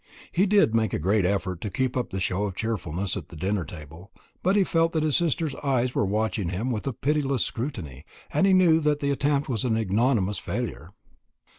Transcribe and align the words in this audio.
He 0.31 0.47
did 0.47 0.73
make 0.73 0.93
a 0.93 0.97
great 0.97 1.27
effort 1.27 1.61
to 1.61 1.69
keep 1.69 1.95
up 1.95 2.11
a 2.11 2.19
show 2.19 2.45
of 2.45 2.55
cheerfulness 2.55 3.15
at 3.15 3.29
the 3.29 3.35
dinner 3.35 3.63
table; 3.63 4.09
but 4.41 4.55
he 4.55 4.63
felt 4.63 4.93
that 4.93 5.03
his 5.03 5.15
sister's 5.15 5.53
eyes 5.57 5.93
were 5.93 6.03
watching 6.07 6.49
him 6.49 6.71
with 6.71 6.87
a 6.87 6.93
pitiless 6.93 7.45
scrutiny, 7.45 8.03
and 8.33 8.47
he 8.47 8.53
knew 8.53 8.79
that 8.79 8.99
the 8.99 9.11
attempt 9.11 9.47
was 9.47 9.63
an 9.63 9.77
ignominious 9.77 10.39
failure. 10.39 10.91